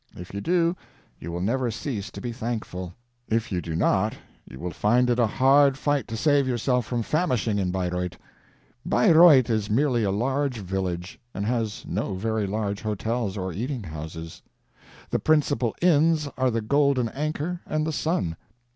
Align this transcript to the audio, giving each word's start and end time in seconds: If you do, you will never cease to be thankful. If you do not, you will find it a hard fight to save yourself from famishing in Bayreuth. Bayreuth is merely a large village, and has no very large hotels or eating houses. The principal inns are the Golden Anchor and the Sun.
If 0.15 0.33
you 0.33 0.41
do, 0.41 0.75
you 1.19 1.31
will 1.31 1.41
never 1.41 1.69
cease 1.69 2.09
to 2.09 2.19
be 2.21 2.31
thankful. 2.31 2.95
If 3.27 3.51
you 3.51 3.61
do 3.61 3.75
not, 3.75 4.15
you 4.49 4.59
will 4.59 4.71
find 4.71 5.07
it 5.11 5.19
a 5.19 5.27
hard 5.27 5.77
fight 5.77 6.07
to 6.07 6.17
save 6.17 6.47
yourself 6.47 6.87
from 6.87 7.03
famishing 7.03 7.59
in 7.59 7.69
Bayreuth. 7.71 8.17
Bayreuth 8.83 9.47
is 9.51 9.69
merely 9.69 10.03
a 10.03 10.09
large 10.09 10.57
village, 10.57 11.19
and 11.35 11.45
has 11.45 11.85
no 11.87 12.15
very 12.15 12.47
large 12.47 12.81
hotels 12.81 13.37
or 13.37 13.53
eating 13.53 13.83
houses. 13.83 14.41
The 15.11 15.19
principal 15.19 15.75
inns 15.83 16.27
are 16.35 16.49
the 16.49 16.61
Golden 16.61 17.07
Anchor 17.09 17.61
and 17.67 17.85
the 17.85 17.93
Sun. 17.93 18.37